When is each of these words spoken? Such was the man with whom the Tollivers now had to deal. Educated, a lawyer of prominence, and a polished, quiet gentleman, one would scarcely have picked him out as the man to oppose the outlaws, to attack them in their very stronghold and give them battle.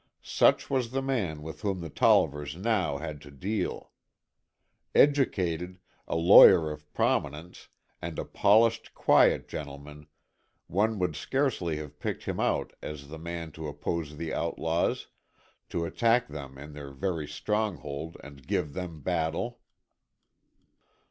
Such 0.23 0.67
was 0.67 0.89
the 0.89 1.01
man 1.03 1.43
with 1.43 1.61
whom 1.61 1.81
the 1.81 1.91
Tollivers 1.91 2.55
now 2.57 2.97
had 2.97 3.21
to 3.21 3.29
deal. 3.29 3.91
Educated, 4.95 5.77
a 6.07 6.15
lawyer 6.15 6.71
of 6.71 6.91
prominence, 6.91 7.67
and 8.01 8.17
a 8.17 8.25
polished, 8.25 8.95
quiet 8.95 9.47
gentleman, 9.47 10.07
one 10.65 10.97
would 10.97 11.15
scarcely 11.15 11.75
have 11.75 11.99
picked 11.99 12.23
him 12.23 12.39
out 12.39 12.73
as 12.81 13.09
the 13.09 13.19
man 13.19 13.51
to 13.51 13.67
oppose 13.67 14.17
the 14.17 14.33
outlaws, 14.33 15.05
to 15.69 15.85
attack 15.85 16.29
them 16.29 16.57
in 16.57 16.73
their 16.73 16.89
very 16.91 17.27
stronghold 17.27 18.17
and 18.23 18.47
give 18.47 18.73
them 18.73 19.01
battle. 19.01 19.59